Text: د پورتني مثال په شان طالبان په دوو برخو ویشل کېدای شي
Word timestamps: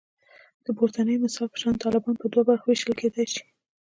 د 0.65 0.67
پورتني 0.77 1.15
مثال 1.23 1.47
په 1.51 1.57
شان 1.61 1.75
طالبان 1.83 2.15
په 2.19 2.25
دوو 2.31 2.47
برخو 2.49 2.65
ویشل 2.69 2.93
کېدای 3.01 3.27
شي 3.33 3.43